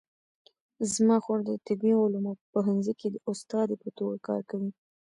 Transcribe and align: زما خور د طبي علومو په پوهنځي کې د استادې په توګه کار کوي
زما 0.93 1.17
خور 1.23 1.39
د 1.45 1.49
طبي 1.67 1.91
علومو 2.01 2.31
په 2.39 2.45
پوهنځي 2.53 2.93
کې 2.99 3.07
د 3.11 3.15
استادې 3.31 3.75
په 3.83 3.89
توګه 3.97 4.17
کار 4.27 4.41
کوي 4.49 4.71